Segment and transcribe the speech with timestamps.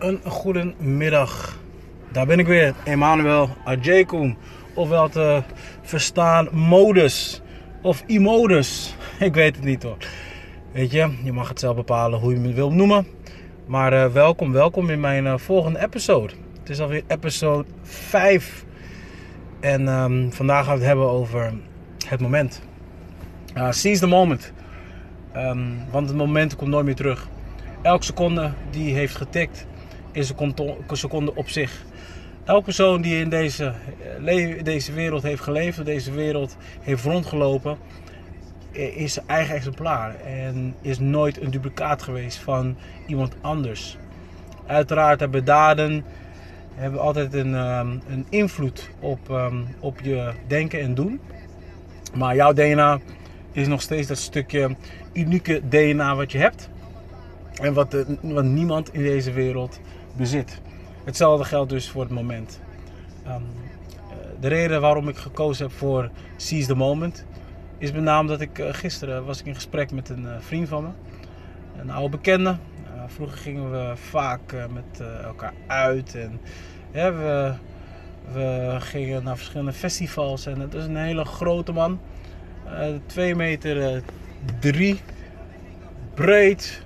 [0.00, 1.58] een goede middag.
[2.12, 4.36] Daar ben ik weer, Emmanuel Ajekum.
[4.74, 5.42] Ofwel te
[5.82, 7.40] verstaan modus
[7.82, 8.94] of immodus.
[9.18, 9.96] Ik weet het niet hoor.
[10.72, 13.06] Weet je, je mag het zelf bepalen hoe je me wil noemen.
[13.66, 16.32] Maar uh, welkom, welkom in mijn uh, volgende episode.
[16.60, 18.64] Het is alweer episode 5.
[19.60, 21.52] En um, vandaag gaan we het hebben over
[22.08, 22.62] het moment.
[23.56, 24.52] Uh, seize the moment.
[25.36, 27.28] Um, want het moment komt nooit meer terug.
[27.82, 29.66] Elke seconde die heeft getikt
[30.12, 31.84] is een seconde op zich.
[32.44, 33.72] Elke persoon die in deze,
[34.62, 37.78] deze wereld heeft geleefd, deze wereld heeft rondgelopen,
[38.72, 40.14] is zijn eigen exemplaar.
[40.20, 43.96] En is nooit een duplicaat geweest van iemand anders.
[44.66, 46.04] Uiteraard hebben daden
[46.74, 51.20] hebben altijd een, um, een invloed op, um, op je denken en doen.
[52.14, 53.00] Maar jouw DNA
[53.52, 54.76] is nog steeds dat stukje
[55.12, 56.68] unieke DNA wat je hebt.
[57.54, 59.80] En wat, de, wat niemand in deze wereld
[60.16, 60.60] bezit.
[61.04, 62.60] Hetzelfde geldt dus voor het moment.
[63.26, 63.42] Um,
[64.40, 67.24] de reden waarom ik gekozen heb voor Seize the Moment
[67.78, 70.68] is met name dat ik uh, gisteren was ik in gesprek met een uh, vriend
[70.68, 70.88] van me,
[71.80, 72.56] een oude bekende.
[73.06, 74.40] Vroeger gingen we vaak
[74.72, 76.40] met elkaar uit en
[76.92, 77.52] we,
[78.32, 82.00] we gingen naar verschillende festivals en het is een hele grote man,
[83.06, 84.02] 2 meter
[84.60, 85.00] 3,
[86.14, 86.82] breed,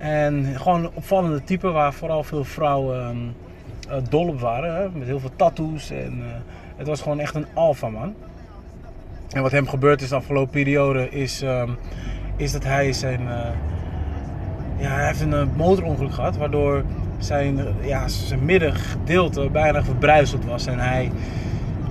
[0.00, 3.34] en gewoon een opvallende type waar vooral veel vrouwen
[3.88, 4.74] uh, dol op waren.
[4.74, 4.88] Hè?
[4.98, 5.90] Met heel veel tattoos.
[5.90, 6.24] En, uh,
[6.76, 8.14] het was gewoon echt een alfa man.
[9.30, 11.76] En wat hem gebeurd is de afgelopen periode is, um,
[12.36, 13.20] is dat hij zijn...
[13.20, 13.48] Uh,
[14.76, 16.36] ja, hij heeft een motorongeluk gehad.
[16.36, 16.84] Waardoor
[17.18, 20.66] zijn, ja, zijn middengedeelte bijna verbruiseld was.
[20.66, 21.12] En hij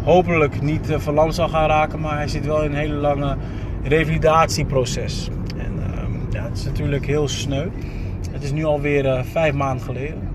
[0.03, 1.99] hopelijk niet verlamd zal gaan raken.
[1.99, 3.37] Maar hij zit wel in een hele lange
[3.83, 5.29] revalidatieproces.
[5.57, 7.67] En um, ja, het is natuurlijk heel sneu.
[8.31, 10.29] Het is nu alweer uh, vijf maanden geleden.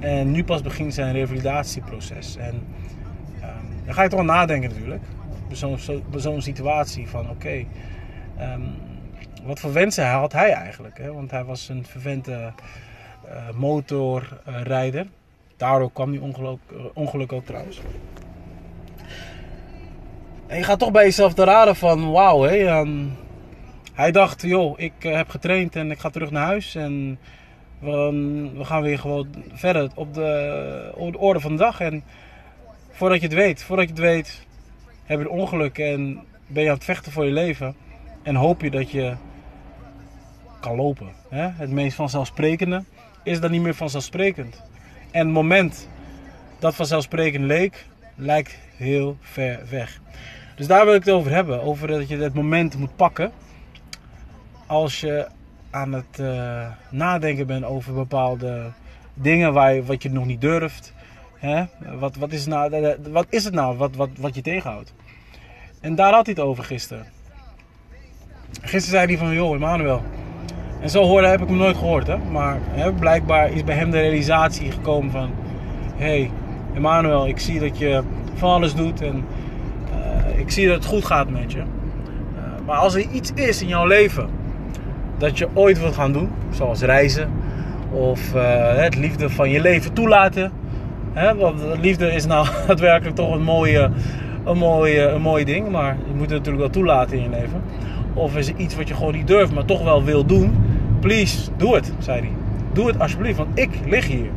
[0.00, 2.36] En nu pas begint zijn revalidatieproces.
[2.36, 5.02] En um, dan ga je toch wel nadenken natuurlijk.
[5.48, 7.64] Bij zo'n zo, zo situatie van oké,
[8.40, 8.74] um,
[9.44, 10.98] wat voor wensen had hij eigenlijk?
[10.98, 11.12] Hè?
[11.12, 12.52] Want hij was een vervente
[13.26, 15.06] uh, motorrijder.
[15.56, 17.80] Daardoor kwam die ongeluk, uh, ongeluk ook trouwens.
[20.46, 23.12] En je gaat toch bij jezelf te raden van wauw, hè, um,
[23.94, 26.74] hij dacht, joh, ik heb getraind en ik ga terug naar huis.
[26.74, 27.18] En
[27.78, 31.80] we, gaan weer gewoon verder op de, op de orde van de dag.
[31.80, 32.02] En
[32.90, 34.46] voordat je het weet, voordat je het weet,
[35.04, 37.74] heb je een ongeluk en ben je aan het vechten voor je leven.
[38.22, 39.14] En hoop je dat je
[40.60, 41.08] kan lopen.
[41.28, 41.48] Hè?
[41.48, 42.84] Het meest vanzelfsprekende
[43.22, 44.62] is dan niet meer vanzelfsprekend.
[45.10, 45.88] En het moment
[46.58, 50.00] dat vanzelfsprekend leek, lijkt heel ver weg.
[50.56, 51.62] Dus daar wil ik het over hebben.
[51.62, 53.32] Over dat je het moment moet pakken.
[54.66, 55.26] Als je
[55.70, 58.72] aan het uh, nadenken bent over bepaalde
[59.14, 60.92] dingen waar wat je nog niet durft.
[61.34, 61.64] Hè?
[61.98, 64.94] Wat, wat, is nou, wat is het nou wat, wat, wat je tegenhoudt?
[65.80, 67.06] En daar had hij het over gisteren.
[68.60, 70.02] Gisteren zei hij van, joh Emmanuel.
[70.80, 72.06] En zo hoorde heb ik hem nooit gehoord.
[72.06, 72.16] Hè?
[72.16, 75.30] Maar hè, blijkbaar is bij hem de realisatie gekomen van...
[75.96, 76.30] Hé, hey,
[76.74, 78.02] Emmanuel, ik zie dat je
[78.34, 79.24] van alles doet en
[80.36, 81.62] ik zie dat het goed gaat met je.
[82.66, 84.30] Maar als er iets is in jouw leven
[85.18, 87.30] dat je ooit wilt gaan doen, zoals reizen
[87.94, 88.42] of uh,
[88.76, 90.52] het liefde van je leven toelaten.
[91.36, 93.90] Want liefde is nou daadwerkelijk toch een mooie,
[94.44, 97.62] een, mooie, een mooi ding, maar je moet het natuurlijk wel toelaten in je leven.
[98.14, 100.54] Of is er iets wat je gewoon niet durft, maar toch wel wil doen?
[101.00, 102.30] Please, doe het, zei hij.
[102.72, 104.30] Doe het alsjeblieft, want ik lig hier.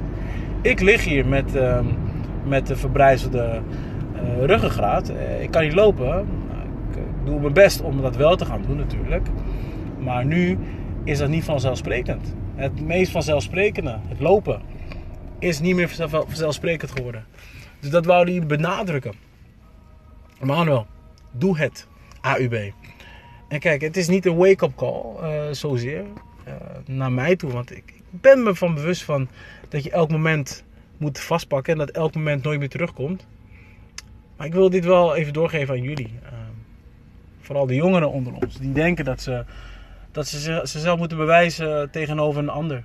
[0.62, 1.80] Ik lig hier met, uh,
[2.44, 3.60] met de verbrijzelde
[4.16, 5.12] uh, ruggengraat.
[5.42, 6.20] ik kan niet lopen.
[6.92, 9.28] Ik doe mijn best om dat wel te gaan doen natuurlijk.
[10.08, 10.58] Maar nu
[11.04, 12.34] is dat niet vanzelfsprekend.
[12.56, 14.62] Het meest vanzelfsprekende, het lopen,
[15.40, 17.26] is niet meer vanzelfsprekend geworden.
[17.80, 19.14] Dus dat wou hij benadrukken.
[20.40, 20.88] Manuel,
[21.32, 21.88] doe het.
[22.22, 22.74] AUB.
[23.48, 26.04] En kijk, het is niet een wake-up call, uh, zozeer,
[26.48, 26.54] uh,
[26.86, 27.52] naar mij toe.
[27.52, 29.28] Want ik, ik, ben me van bewust van
[29.70, 30.64] dat je elk moment
[30.98, 33.28] moet vastpakken en dat elk moment nooit meer terugkomt.
[34.38, 36.12] Maar ik wil dit wel even doorgeven aan jullie.
[36.24, 36.30] Uh,
[37.42, 39.46] vooral de jongeren onder ons, die denken dat ze
[40.18, 42.84] dat ze zichzelf moeten bewijzen tegenover een ander.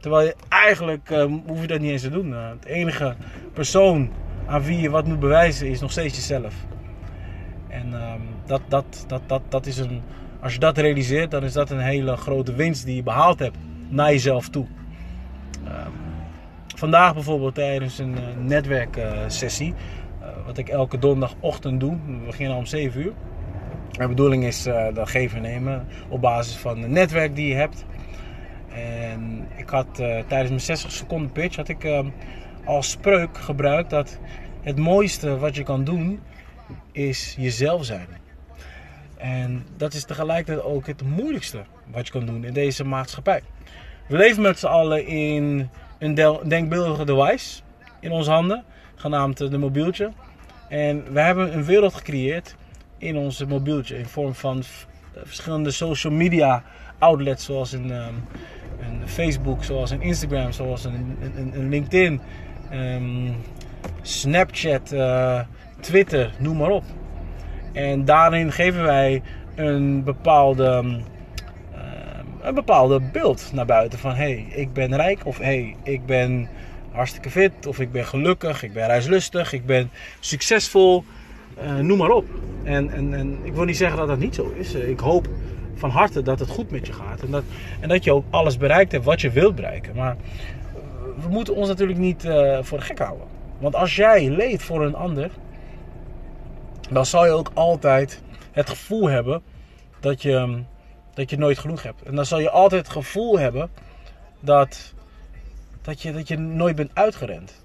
[0.00, 2.30] Terwijl je eigenlijk uh, hoef je dat niet eens te doen.
[2.30, 3.14] Uh, het enige
[3.52, 4.10] persoon
[4.46, 6.54] aan wie je wat moet bewijzen is nog steeds jezelf.
[7.68, 8.12] En uh,
[8.46, 10.02] dat, dat, dat, dat, dat is een,
[10.40, 13.56] als je dat realiseert, dan is dat een hele grote winst die je behaald hebt
[13.88, 14.66] naar jezelf toe.
[15.64, 15.90] Ehm,
[16.74, 19.74] vandaag bijvoorbeeld tijdens een eh, netwerksessie,
[20.46, 23.12] wat ik elke donderdagochtend doe, we beginnen om 7 uur.
[23.98, 27.54] De bedoeling is uh, dat geven en nemen op basis van het netwerk die je
[27.54, 27.84] hebt.
[28.68, 32.08] En ik had eh, tijdens mijn 60 seconden pitch had ik ehm,
[32.64, 34.18] als spreuk gebruikt dat
[34.62, 36.20] het mooiste wat je kan doen
[36.92, 38.06] is jezelf zijn.
[39.16, 43.42] En dat is tegelijkertijd ook het moeilijkste wat je kan doen in deze maatschappij.
[44.08, 45.68] We leven met z'n allen in
[45.98, 46.14] een
[46.48, 47.62] denkbeeldige device
[48.00, 48.64] in onze handen,
[48.94, 50.10] genaamd de mobieltje.
[50.68, 52.56] En we hebben een wereld gecreëerd
[53.04, 54.62] in onze mobieltje in vorm van
[55.24, 56.62] verschillende social media
[56.98, 62.20] outlets zoals een, een Facebook, zoals een Instagram, zoals een, een, een LinkedIn,
[62.72, 63.34] um,
[64.02, 65.40] Snapchat, uh,
[65.80, 66.84] Twitter, noem maar op.
[67.72, 69.22] En daarin geven wij
[69.54, 71.04] een bepaalde, um,
[72.40, 76.48] een bepaalde beeld naar buiten van hey, ik ben rijk of hey, ik ben
[76.90, 79.90] hartstikke fit of ik ben gelukkig, ik ben reislustig, ik ben
[80.20, 81.04] succesvol,
[81.62, 82.24] uh, noem maar op.
[82.62, 84.74] En, en, en ik wil niet zeggen dat dat niet zo is.
[84.74, 85.28] Ik hoop
[85.74, 87.42] van harte dat het goed met je gaat en dat,
[87.80, 89.96] en dat je ook alles bereikt hebt wat je wilt bereiken.
[89.96, 90.16] Maar
[91.22, 92.28] we moeten ons natuurlijk niet
[92.60, 93.26] voor gek houden.
[93.58, 95.30] Want als jij leeft voor een ander,
[96.90, 98.22] dan zal je ook altijd
[98.52, 99.42] het gevoel hebben
[100.00, 100.62] dat je,
[101.14, 102.02] dat je nooit genoeg hebt.
[102.02, 103.70] En dan zal je altijd het gevoel hebben
[104.40, 104.94] dat,
[105.82, 107.64] dat, je, dat je nooit bent uitgerend.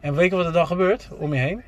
[0.00, 1.62] En weet wat er dan gebeurt om je heen?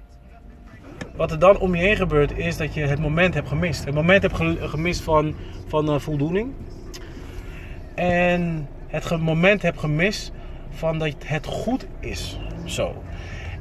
[1.16, 3.84] Wat er dan om je heen gebeurt is dat je het moment hebt gemist.
[3.84, 5.34] Het moment hebt gemist van,
[5.66, 6.52] van uh, voldoening.
[7.94, 10.32] En het moment hebt gemist
[10.70, 13.02] van dat het goed is zo.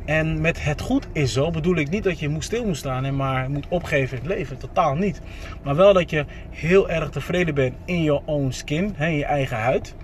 [0.06, 3.06] En met het goed is zo bedoel ik niet dat je moet stil moet staan
[3.06, 4.58] en maar moet opgeven in het leven.
[4.58, 5.22] Totaal niet.
[5.64, 9.58] Maar wel dat je heel erg tevreden bent in je own skin, in je eigen
[9.58, 9.96] huid.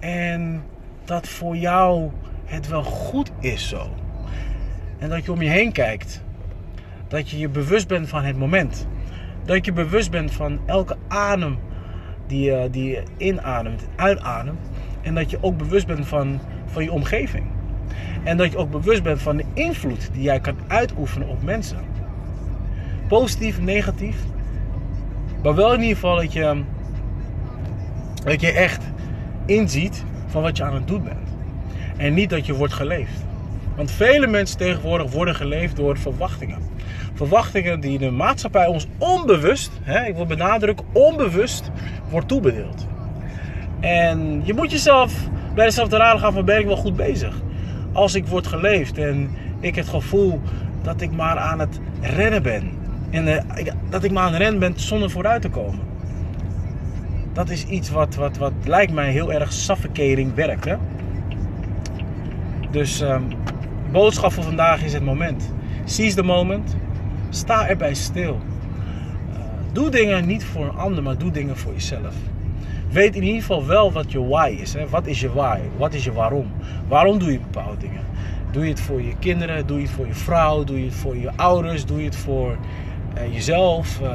[0.00, 0.64] En
[1.04, 2.10] dat voor jou
[2.44, 3.90] het wel goed is zo.
[4.98, 6.22] En dat je om je heen kijkt.
[7.08, 8.86] Dat je je bewust bent van het moment.
[9.44, 11.58] Dat je bewust bent van elke adem
[12.26, 14.70] die je, die inademt uitademt.
[15.02, 17.46] En dat je ook bewust bent van, van je omgeving.
[18.24, 21.78] En dat je ook bewust bent van de invloed die jij kan uitoefenen op mensen.
[23.08, 24.16] Positief, negatief.
[25.42, 26.62] Maar wel in ieder geval dat je,
[28.24, 28.84] dat je echt
[29.46, 31.28] inziet van wat je aan het doen bent.
[31.96, 33.25] En niet dat je wordt geleefd.
[33.76, 36.58] Want vele mensen tegenwoordig worden geleefd door verwachtingen.
[37.14, 41.70] Verwachtingen die de maatschappij ons onbewust, hè, ik wil benadrukken, onbewust
[42.10, 42.86] wordt toebedeeld.
[43.80, 45.14] En je moet jezelf
[45.54, 47.34] bij jezelf te raden gaan van ben ik wel goed bezig?
[47.92, 49.30] Als ik word geleefd en
[49.60, 50.40] ik het gevoel
[50.82, 52.70] dat ik maar aan het rennen ben.
[53.10, 53.36] En uh,
[53.88, 55.80] dat ik maar aan het rennen ben zonder vooruit te komen.
[57.32, 60.64] Dat is iets wat, wat, wat lijkt mij heel erg suffocating werkt.
[60.64, 60.76] Hè?
[62.70, 63.28] Dus um,
[63.92, 65.52] boodschap voor vandaag is het moment.
[65.84, 66.76] Seize the moment.
[67.30, 68.40] Sta erbij stil.
[69.30, 69.36] Uh,
[69.72, 72.14] doe dingen niet voor een ander, maar doe dingen voor jezelf.
[72.90, 74.72] Weet in ieder geval wel wat je why is.
[74.74, 74.88] Hè?
[74.88, 75.58] Wat is je why?
[75.76, 76.46] Wat is je waarom?
[76.88, 78.00] Waarom doe je bepaalde dingen?
[78.50, 79.66] Doe je het voor je kinderen?
[79.66, 80.64] Doe je het voor je vrouw?
[80.64, 81.84] Doe je het voor je ouders?
[81.84, 82.56] Doe je het voor
[83.16, 84.00] uh, jezelf?
[84.02, 84.08] Uh,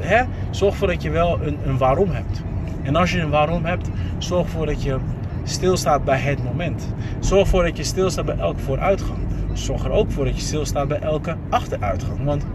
[0.00, 0.24] hè?
[0.50, 2.42] Zorg ervoor dat je wel een, een waarom hebt.
[2.82, 3.88] En als je een waarom hebt,
[4.18, 4.98] zorg ervoor dat je
[5.44, 6.94] stilstaat bij het moment.
[7.20, 9.18] Zorg ervoor dat je stilstaat bij elke vooruitgang.
[9.52, 12.24] Zorg er ook voor dat je stilstaat bij elke achteruitgang.
[12.24, 12.46] Want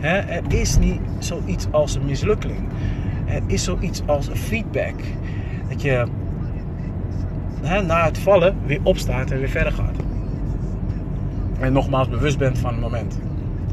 [0.00, 2.68] hè, er is niet zoiets als een mislukking.
[3.26, 4.94] Er is zoiets als feedback.
[5.68, 6.06] Dat je
[7.62, 9.96] hè, na het vallen weer opstaat en weer verder gaat.
[11.60, 13.18] En nogmaals bewust bent van het moment.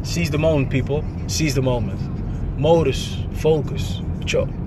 [0.02, 1.02] Seize the moment, people.
[1.26, 2.00] Seize the moment.
[2.58, 4.04] Modus, focus.
[4.24, 4.61] Ciao.